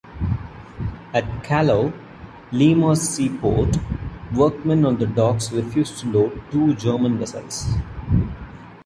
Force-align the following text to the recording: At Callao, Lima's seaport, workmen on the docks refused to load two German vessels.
At 1.13 1.43
Callao, 1.43 1.93
Lima's 2.51 3.01
seaport, 3.07 3.77
workmen 4.33 4.83
on 4.83 4.97
the 4.97 5.05
docks 5.05 5.51
refused 5.51 5.99
to 5.99 6.07
load 6.11 6.41
two 6.49 6.73
German 6.73 7.19
vessels. 7.19 7.71